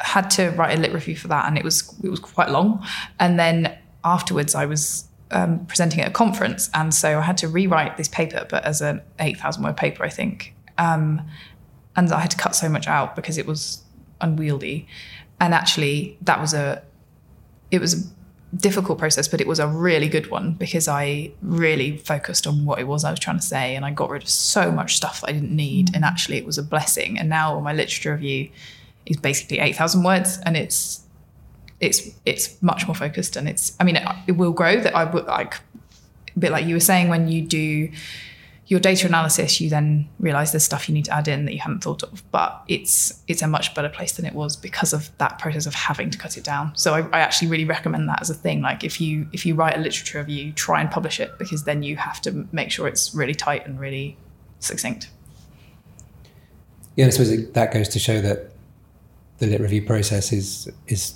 [0.00, 2.84] had to write a lit review for that, and it was it was quite long.
[3.18, 7.48] And then afterwards, I was um, presenting at a conference, and so I had to
[7.48, 10.54] rewrite this paper, but as an eight thousand word paper, I think.
[10.78, 11.22] Um,
[11.96, 13.82] and I had to cut so much out because it was
[14.20, 14.86] unwieldy.
[15.40, 16.82] And actually, that was a
[17.70, 21.96] it was a difficult process, but it was a really good one because I really
[21.96, 24.28] focused on what it was I was trying to say, and I got rid of
[24.28, 25.94] so much stuff that I didn't need.
[25.94, 27.18] And actually, it was a blessing.
[27.18, 28.50] And now on my literature review
[29.06, 31.06] is basically 8,000 words and it's
[31.80, 35.04] it's it's much more focused and it's I mean it, it will grow that I
[35.04, 35.54] would like
[36.34, 37.90] a bit like you were saying when you do
[38.68, 41.60] your data analysis you then realize there's stuff you need to add in that you
[41.60, 45.10] hadn't thought of but it's it's a much better place than it was because of
[45.18, 46.74] that process of having to cut it down.
[46.76, 49.54] So I, I actually really recommend that as a thing like if you if you
[49.54, 52.88] write a literature review try and publish it because then you have to make sure
[52.88, 54.16] it's really tight and really
[54.60, 55.10] succinct.
[56.96, 58.55] Yeah I suppose that goes to show that
[59.38, 61.14] the lit review process is is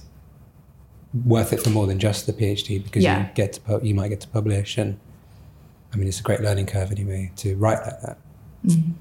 [1.25, 3.21] worth it for more than just the PhD because yeah.
[3.21, 4.99] you get to you might get to publish and
[5.93, 8.19] I mean it's a great learning curve anyway to write like that.
[8.67, 8.93] Mm-hmm.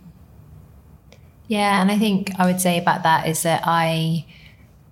[1.49, 4.25] Yeah, and I think I would say about that is that I,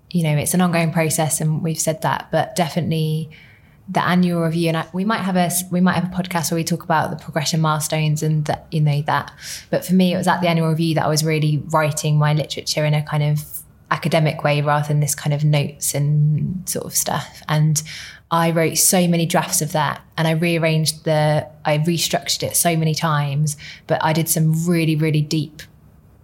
[0.10, 3.30] you know, it's an ongoing process, and we've said that, but definitely
[3.88, 6.58] the annual review, and I, we might have a we might have a podcast where
[6.58, 9.32] we talk about the progression milestones and that you know that.
[9.70, 12.34] But for me, it was at the annual review that I was really writing my
[12.34, 13.62] literature in a kind of
[13.92, 17.42] academic way rather than this kind of notes and sort of stuff.
[17.48, 17.82] And
[18.30, 22.76] I wrote so many drafts of that and I rearranged the, I restructured it so
[22.76, 23.56] many times,
[23.88, 25.62] but I did some really, really deep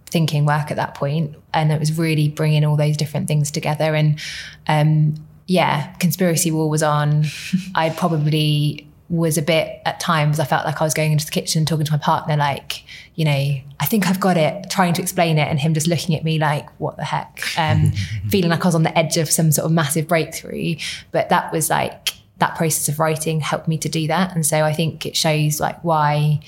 [0.06, 3.96] thinking work at that point and it was really bringing all those different things together
[3.96, 4.20] and
[4.68, 5.14] um,
[5.46, 7.24] yeah conspiracy war was on
[7.74, 11.30] i'd probably was a bit at times I felt like I was going into the
[11.30, 14.94] kitchen and talking to my partner like you know I think I've got it trying
[14.94, 17.42] to explain it and him just looking at me like what the heck?
[17.58, 17.92] Um,
[18.30, 20.76] feeling like I was on the edge of some sort of massive breakthrough.
[21.12, 24.34] But that was like that process of writing helped me to do that.
[24.34, 26.40] And so I think it shows like why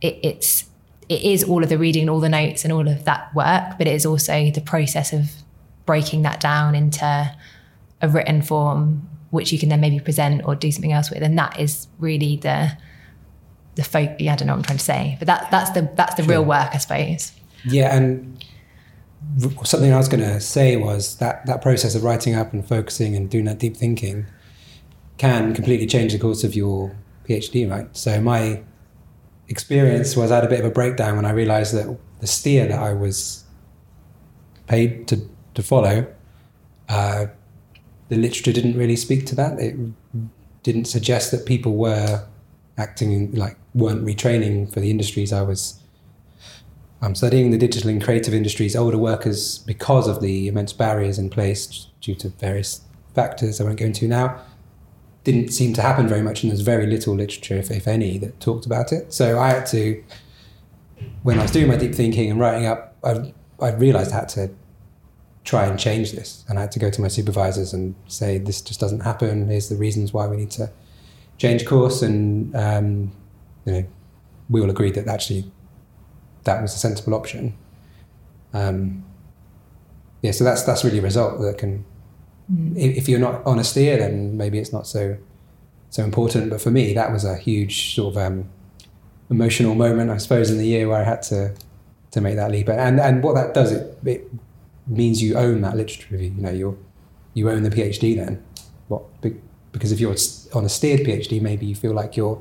[0.00, 0.66] it, it's
[1.08, 3.86] it is all of the reading all the notes and all of that work but
[3.86, 5.30] it is also the process of
[5.84, 7.32] breaking that down into
[8.02, 11.22] a written form which you can then maybe present or do something else with.
[11.22, 12.76] And that is really the
[13.76, 14.10] the folk.
[14.18, 16.22] Yeah, I don't know what I'm trying to say, but that that's the that's the
[16.22, 16.32] sure.
[16.32, 17.32] real work, I suppose.
[17.64, 18.44] Yeah, and
[19.64, 23.14] something I was going to say was that that process of writing up and focusing
[23.14, 24.26] and doing that deep thinking
[25.18, 26.96] can completely change the course of your
[27.28, 27.94] PhD, right?
[27.96, 28.62] So my
[29.48, 32.66] experience was I had a bit of a breakdown when I realized that the steer
[32.66, 33.44] that I was
[34.66, 36.06] paid to to follow,
[36.88, 37.26] uh,
[38.08, 39.58] the literature didn't really speak to that.
[39.58, 39.76] It
[40.62, 42.24] didn't suggest that people were
[42.78, 45.80] acting in, like weren't retraining for the industries I was.
[47.02, 51.28] I'm studying the digital and creative industries, older workers, because of the immense barriers in
[51.30, 52.80] place due to various
[53.14, 54.40] factors I won't go into now,
[55.24, 58.38] didn't seem to happen very much, and there's very little literature, if, if any, that
[58.40, 59.12] talked about it.
[59.12, 60.02] So I had to,
[61.22, 64.28] when I was doing my deep thinking and writing up, I, I realized I had
[64.30, 64.50] to
[65.46, 66.44] try and change this.
[66.48, 69.48] And I had to go to my supervisors and say, this just doesn't happen.
[69.48, 70.70] Here's the reasons why we need to
[71.38, 72.02] change course.
[72.02, 73.12] And, um,
[73.64, 73.84] you know,
[74.50, 75.50] we all agreed that actually
[76.44, 77.56] that was a sensible option.
[78.52, 79.04] Um,
[80.22, 81.84] yeah, so that's that's really a result that can.
[82.52, 82.76] Mm.
[82.76, 85.16] If you're not on a steer, then maybe it's not so
[85.90, 86.50] so important.
[86.50, 88.48] But for me, that was a huge sort of um,
[89.30, 91.54] emotional moment, I suppose, in the year where I had to
[92.12, 92.68] to make that leap.
[92.68, 94.30] And and what that does, it, it
[94.86, 96.32] means you own that literature review.
[96.36, 96.84] You know, you
[97.34, 98.42] you own the PhD then.
[98.88, 99.02] What
[99.72, 100.16] because if you're
[100.54, 102.40] on a steered PhD, maybe you feel like you're.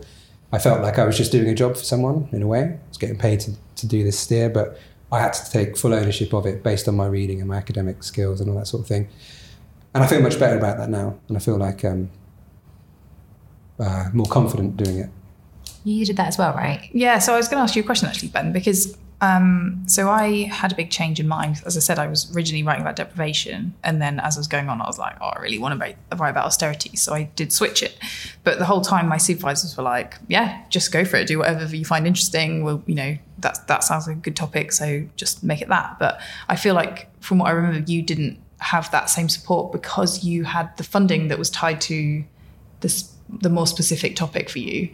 [0.51, 2.61] I felt like I was just doing a job for someone in a way.
[2.61, 4.79] I was getting paid to, to do this steer, but
[5.11, 8.03] I had to take full ownership of it based on my reading and my academic
[8.03, 9.09] skills and all that sort of thing.
[9.93, 12.09] And I feel much better about that now, and I feel like um,
[13.79, 15.09] uh, more confident doing it.
[15.83, 16.89] You did that as well, right?
[16.93, 17.19] Yeah.
[17.19, 20.43] So I was going to ask you a question actually, Ben, because um, so I
[20.43, 21.61] had a big change in mind.
[21.65, 24.67] As I said, I was originally writing about deprivation, and then as I was going
[24.67, 27.53] on, I was like, "Oh, I really want to write, about austerity." So I did
[27.53, 27.97] switch it.
[28.43, 31.27] But the whole time, my supervisors were like, "Yeah, just go for it.
[31.27, 32.63] Do whatever you find interesting.
[32.63, 34.73] Well, you know, that that sounds like a good topic.
[34.73, 38.37] So just make it that." But I feel like, from what I remember, you didn't
[38.59, 42.23] have that same support because you had the funding that was tied to
[42.81, 44.89] this the more specific topic for you,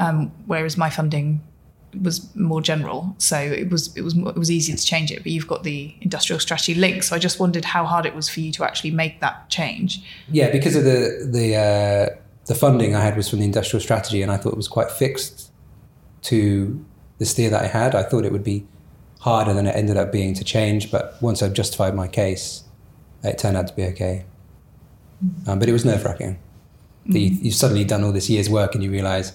[0.00, 1.40] um, whereas my funding
[2.02, 5.22] was more general, so it was it was it was easier to change it.
[5.22, 8.28] But you've got the industrial strategy link, so I just wondered how hard it was
[8.28, 10.02] for you to actually make that change.
[10.30, 14.22] Yeah, because of the the uh, the funding I had was from the industrial strategy,
[14.22, 15.50] and I thought it was quite fixed
[16.22, 16.84] to
[17.18, 17.94] the steer that I had.
[17.94, 18.66] I thought it would be
[19.20, 22.64] harder than it ended up being to change, but once I justified my case,
[23.22, 24.24] it turned out to be okay.
[25.46, 26.38] Um, but it was nerve wracking.
[27.06, 27.16] Mm-hmm.
[27.16, 29.32] You, you've suddenly done all this year's work, and you realise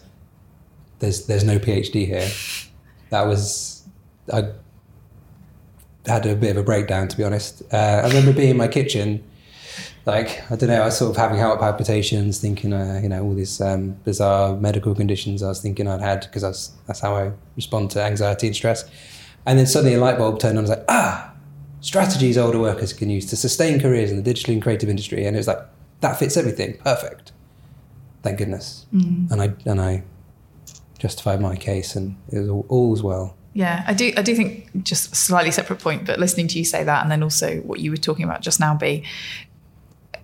[1.00, 2.30] there's there's no PhD here.
[3.10, 3.84] That was
[4.32, 4.52] I
[6.06, 7.64] had a bit of a breakdown to be honest.
[7.72, 9.24] Uh, I remember being in my kitchen,
[10.06, 13.24] like I don't know, I was sort of having heart palpitations, thinking uh, you know
[13.24, 17.16] all these um, bizarre medical conditions I was thinking I'd had because that's that's how
[17.16, 18.90] I respond to anxiety and stress.
[19.46, 20.66] And then suddenly a light bulb turned on.
[20.66, 21.34] I was like, ah,
[21.82, 25.36] strategies older workers can use to sustain careers in the digital and creative industry, and
[25.36, 25.60] it was like
[26.02, 27.32] that fits everything, perfect.
[28.24, 28.88] Thank goodness.
[28.94, 29.32] Mm.
[29.32, 30.04] And I and I
[30.98, 33.36] justified my case, and it was all, all's well.
[33.54, 34.12] Yeah, I do.
[34.18, 37.24] I do think just slightly separate point, but listening to you say that, and then
[37.24, 39.04] also what you were talking about just now, Bea,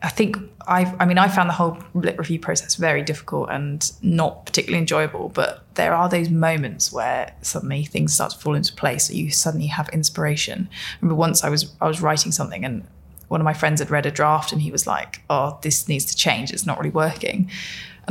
[0.03, 0.36] I think
[0.67, 0.93] I.
[0.99, 5.29] I mean, I found the whole lit review process very difficult and not particularly enjoyable.
[5.29, 9.07] But there are those moments where suddenly things start to fall into place.
[9.07, 10.67] So you suddenly have inspiration.
[10.69, 12.86] I remember once I was I was writing something and
[13.29, 16.03] one of my friends had read a draft and he was like, "Oh, this needs
[16.05, 16.51] to change.
[16.51, 17.49] It's not really working."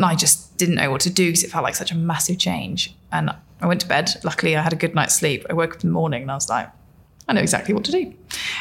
[0.01, 2.39] And I just didn't know what to do because it felt like such a massive
[2.39, 2.95] change.
[3.13, 3.29] And
[3.61, 4.11] I went to bed.
[4.25, 5.45] Luckily, I had a good night's sleep.
[5.51, 6.71] I woke up in the morning and I was like,
[7.29, 8.15] I know exactly what to do.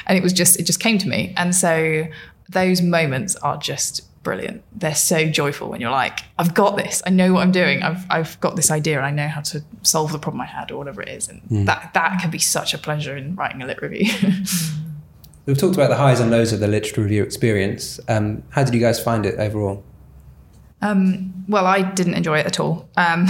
[0.06, 1.34] And it was just, it just came to me.
[1.38, 2.08] And so
[2.49, 4.65] those moments are just brilliant.
[4.78, 7.02] They're so joyful when you're like, I've got this.
[7.06, 7.84] I know what I'm doing.
[7.84, 10.71] I've, I've got this idea and I know how to solve the problem I had
[10.71, 11.30] or whatever it is.
[11.30, 11.65] And mm.
[11.67, 14.12] that, that can be such a pleasure in writing a lit review.
[15.45, 17.97] We've talked about the highs and lows of the literature review experience.
[18.10, 19.86] Um, how did you guys find it overall?
[20.81, 22.87] Um, well, I didn't enjoy it at all.
[22.95, 23.25] Um,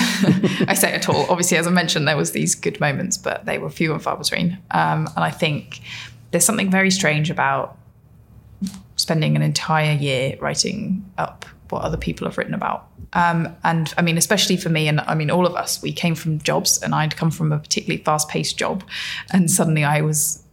[0.68, 1.26] I say at all.
[1.30, 4.18] Obviously, as I mentioned, there was these good moments, but they were few and far
[4.18, 4.58] between.
[4.72, 5.82] Um, and I think
[6.32, 7.78] there's something very strange about
[8.98, 12.88] spending an entire year writing up what other people have written about.
[13.14, 16.16] Um, and I mean, especially for me, and I mean, all of us, we came
[16.16, 18.84] from jobs, and I'd come from a particularly fast-paced job,
[19.32, 20.44] and suddenly I was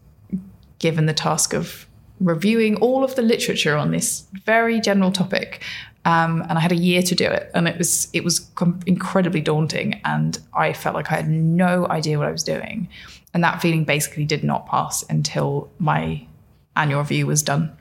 [0.78, 1.87] given the task of
[2.20, 5.62] reviewing all of the literature on this very general topic
[6.07, 8.81] um, and I had a year to do it, and it was it was com-
[8.87, 12.88] incredibly daunting, and I felt like I had no idea what I was doing,
[13.35, 16.24] and that feeling basically did not pass until my
[16.76, 17.76] annual review was done,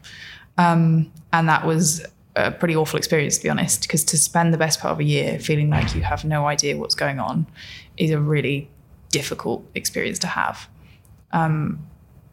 [0.58, 2.04] um, and that was
[2.36, 5.04] a pretty awful experience to be honest, because to spend the best part of a
[5.04, 7.46] year feeling like you have no idea what's going on
[7.96, 8.68] is a really
[9.10, 10.68] difficult experience to have,
[11.32, 11.80] um,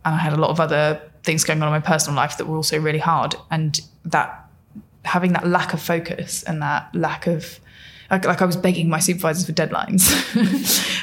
[0.07, 2.47] and I had a lot of other things going on in my personal life that
[2.47, 4.42] were also really hard, and that
[5.05, 7.61] having that lack of focus and that lack of
[8.11, 10.05] like, like I was begging my supervisors for deadlines,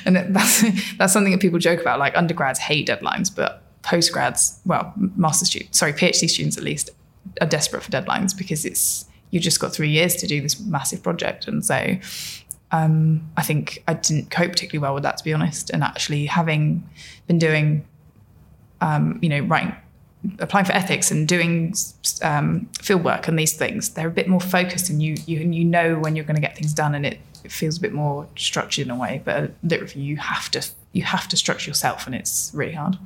[0.05, 1.97] and that's that's something that people joke about.
[1.97, 6.91] Like undergrads hate deadlines, but postgrads, well, master students, sorry, PhD students at least,
[7.41, 11.01] are desperate for deadlines because it's you just got three years to do this massive
[11.01, 11.97] project, and so
[12.71, 15.71] um, I think I didn't cope particularly well with that, to be honest.
[15.71, 16.87] And actually, having
[17.27, 17.87] been doing,
[18.81, 19.75] um, you know, writing,
[20.39, 21.73] applying for ethics and doing
[22.21, 25.63] um, field work and these things, they're a bit more focused, and you you you
[25.63, 28.27] know when you're going to get things done, and it, it feels a bit more
[28.35, 29.21] structured in a way.
[29.23, 32.73] But a lit review, you have to you have to structure yourself, and it's really
[32.73, 32.97] hard.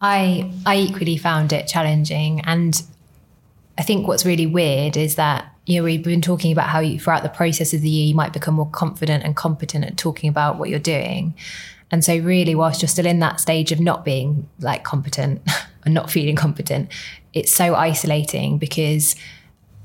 [0.00, 2.82] I I equally found it challenging, and
[3.78, 6.98] I think what's really weird is that you know we've been talking about how you,
[6.98, 10.28] throughout the process of the year you might become more confident and competent at talking
[10.28, 11.34] about what you're doing,
[11.90, 15.42] and so really whilst you're still in that stage of not being like competent
[15.84, 16.90] and not feeling competent,
[17.32, 19.14] it's so isolating because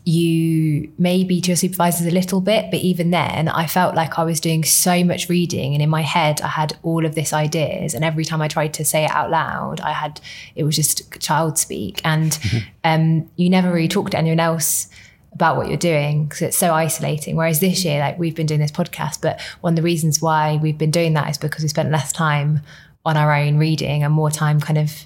[0.03, 4.23] you maybe to your supervisors a little bit, but even then, I felt like I
[4.23, 7.93] was doing so much reading, and in my head, I had all of this ideas,
[7.93, 10.19] and every time I tried to say it out loud, I had
[10.55, 12.57] it was just child speak, and mm-hmm.
[12.83, 14.89] um, you never really talk to anyone else
[15.33, 17.35] about what you're doing because it's so isolating.
[17.35, 20.59] Whereas this year, like we've been doing this podcast, but one of the reasons why
[20.61, 22.61] we've been doing that is because we spent less time
[23.05, 25.05] on our own reading and more time kind of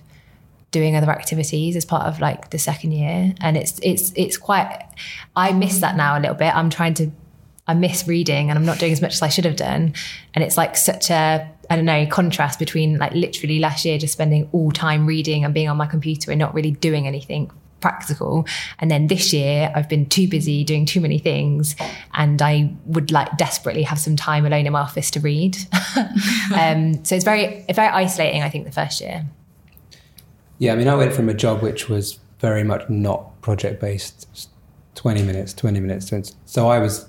[0.72, 3.34] doing other activities as part of like the second year.
[3.40, 4.84] And it's it's it's quite
[5.36, 6.54] i miss that now a little bit.
[6.56, 7.12] I'm trying to
[7.68, 9.94] i miss reading and i'm not doing as much as i should have done.
[10.34, 14.14] And it's like such a i don't know contrast between like literally last year just
[14.14, 17.52] spending all time reading and being on my computer and not really doing anything
[17.86, 18.46] practical
[18.80, 21.76] and then this year i've been too busy doing too many things
[22.14, 25.56] and i would like desperately have some time alone in my office to read
[26.56, 29.26] um, so it's very very isolating i think the first year
[30.58, 34.50] yeah, I mean, I went from a job which was very much not project based,
[34.96, 36.08] 20 minutes, 20 minutes.
[36.08, 37.08] 20, so I was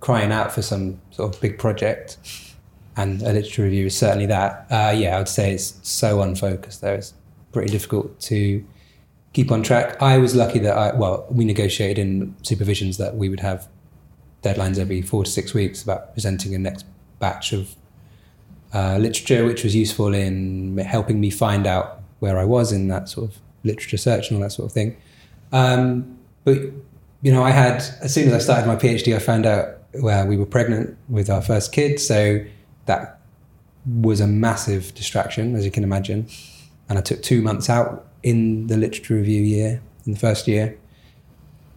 [0.00, 2.18] crying out for some sort of big project,
[2.96, 4.66] and a literature review is certainly that.
[4.70, 6.94] Uh, yeah, I would say it's so unfocused, though.
[6.94, 7.14] It's
[7.52, 8.64] pretty difficult to
[9.36, 10.00] keep on track.
[10.00, 13.68] I was lucky that I, well, we negotiated in supervisions that we would have
[14.42, 16.86] deadlines every four to six weeks about presenting a next
[17.18, 17.76] batch of
[18.72, 23.10] uh, literature, which was useful in helping me find out where I was in that
[23.10, 24.96] sort of literature search and all that sort of thing.
[25.52, 26.56] Um, but
[27.20, 30.24] you know, I had as soon as I started my PhD, I found out where
[30.24, 32.42] we were pregnant with our first kid, so
[32.86, 33.20] that
[33.84, 36.26] was a massive distraction, as you can imagine.
[36.88, 40.76] And I took two months out in the literature review year, in the first year,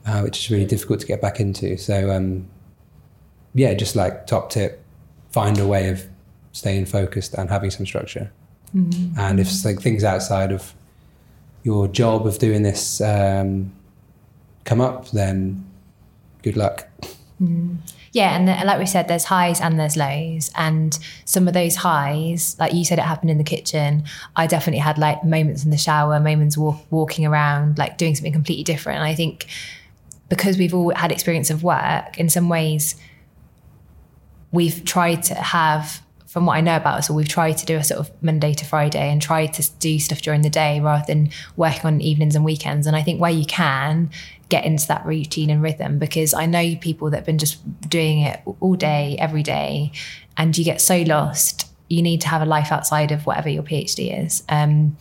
[0.07, 1.77] uh, which is really difficult to get back into.
[1.77, 2.47] So, um,
[3.53, 4.83] yeah, just like top tip,
[5.29, 6.07] find a way of
[6.51, 8.31] staying focused and having some structure.
[8.75, 9.19] Mm-hmm.
[9.19, 10.73] And if like things outside of
[11.61, 13.71] your job of doing this um,
[14.63, 15.63] come up, then
[16.41, 16.87] good luck.
[17.39, 17.77] Mm.
[18.19, 21.77] Yeah, and the, like we said, there's highs and there's lows, and some of those
[21.77, 24.03] highs, like you said, it happened in the kitchen.
[24.35, 28.33] I definitely had like moments in the shower, moments walk, walking around, like doing something
[28.33, 28.97] completely different.
[28.97, 29.47] And I think
[30.27, 32.95] because we've all had experience of work, in some ways,
[34.51, 37.77] we've tried to have from what I know about us, or we've tried to do
[37.77, 41.05] a sort of Monday to Friday and try to do stuff during the day rather
[41.07, 42.85] than working on evenings and weekends.
[42.85, 44.09] And I think where you can
[44.49, 48.21] get into that routine and rhythm, because I know people that have been just doing
[48.21, 49.91] it all day, every day,
[50.37, 51.71] and you get so lost.
[51.87, 54.43] You need to have a life outside of whatever your PhD is.
[54.49, 54.97] Um,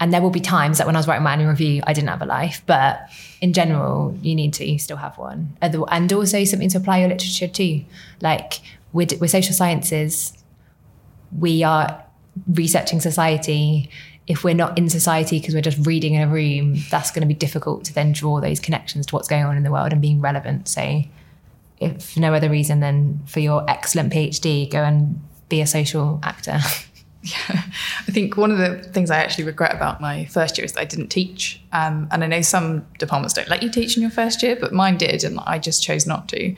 [0.00, 2.08] and there will be times that when I was writing my annual review, I didn't
[2.08, 3.08] have a life, but
[3.40, 5.56] in general, you need to still have one.
[5.62, 7.84] And also something to apply your literature to.
[8.20, 8.60] Like
[8.92, 10.36] with, with social sciences,
[11.38, 12.04] we are
[12.52, 13.88] researching society
[14.26, 17.26] if we're not in society because we're just reading in a room that's going to
[17.26, 20.00] be difficult to then draw those connections to what's going on in the world and
[20.00, 20.68] being relevant.
[20.68, 21.02] So
[21.78, 26.58] if no other reason than for your excellent phd go and be a social actor.
[27.26, 27.62] Yeah
[28.06, 30.80] i think one of the things i actually regret about my first year is that
[30.80, 31.58] i didn't teach.
[31.72, 34.74] Um, and i know some departments don't let you teach in your first year but
[34.74, 36.54] mine did and i just chose not to.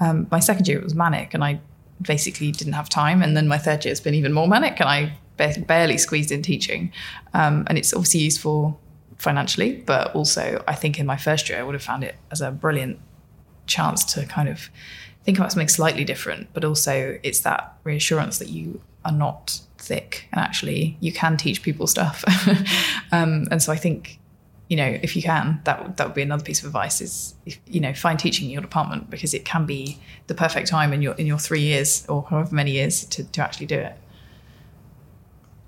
[0.00, 1.60] Um, my second year it was manic and i
[2.02, 3.22] basically didn't have time.
[3.22, 6.42] And then my third year has been even more manic, and I barely squeezed in
[6.42, 6.92] teaching.
[7.34, 8.80] Um, and it's obviously useful
[9.18, 12.40] financially, but also I think in my first year I would have found it as
[12.40, 12.98] a brilliant
[13.66, 14.70] chance to kind of
[15.24, 16.48] think about something slightly different.
[16.52, 21.62] But also it's that reassurance that you are not thick and actually you can teach
[21.62, 22.24] people stuff.
[23.12, 24.18] um, and so I think
[24.68, 27.58] you know, if you can, that that would be another piece of advice: is if,
[27.66, 31.02] you know, find teaching in your department because it can be the perfect time in
[31.02, 33.96] your in your three years or however many years to to actually do it.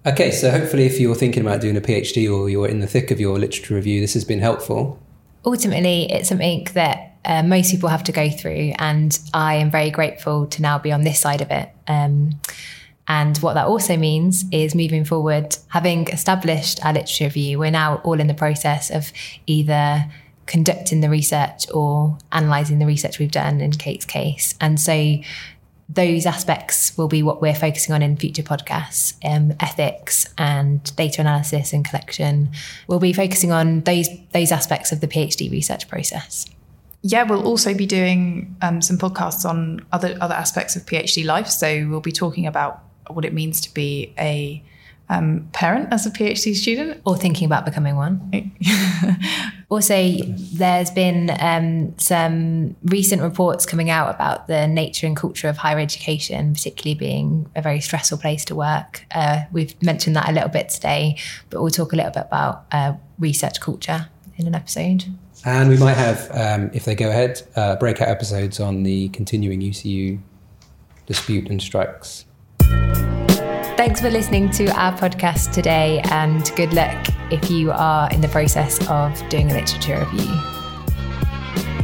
[0.09, 3.11] Okay, so hopefully, if you're thinking about doing a PhD or you're in the thick
[3.11, 4.99] of your literature review, this has been helpful.
[5.45, 8.73] Ultimately, it's something that uh, most people have to go through.
[8.79, 11.69] And I am very grateful to now be on this side of it.
[11.87, 12.41] Um,
[13.07, 17.97] and what that also means is moving forward, having established our literature review, we're now
[18.03, 19.13] all in the process of
[19.47, 20.07] either
[20.47, 24.55] conducting the research or analysing the research we've done in Kate's case.
[24.59, 25.19] And so
[25.89, 29.15] those aspects will be what we're focusing on in future podcasts.
[29.25, 32.51] Um, ethics and data analysis and collection.
[32.87, 36.47] We'll be focusing on those those aspects of the phd research process.
[37.03, 41.49] Yeah, we'll also be doing um, some podcasts on other other aspects of PhD life.
[41.49, 44.63] So we'll be talking about what it means to be a
[45.09, 47.01] um, parent as a PhD student.
[47.05, 48.31] or thinking about becoming one
[49.71, 50.13] Also,
[50.55, 55.79] there's been um, some recent reports coming out about the nature and culture of higher
[55.79, 59.05] education, particularly being a very stressful place to work.
[59.11, 61.19] Uh, we've mentioned that a little bit today,
[61.51, 65.05] but we'll talk a little bit about uh, research culture in an episode.
[65.45, 69.61] And we might have, um, if they go ahead, uh, breakout episodes on the continuing
[69.61, 70.19] UCU
[71.05, 72.25] dispute and strikes.
[73.77, 78.29] Thanks for listening to our podcast today, and good luck if you are in the
[78.29, 80.41] process of doing a literature review.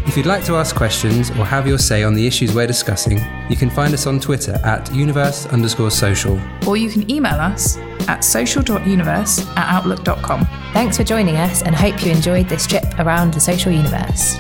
[0.07, 3.20] If you'd like to ask questions or have your say on the issues we're discussing,
[3.49, 6.39] you can find us on Twitter at universe underscore social.
[6.66, 10.47] Or you can email us at social.universe at outlook.com.
[10.72, 14.37] Thanks for joining us, and hope you enjoyed this trip around the social universe.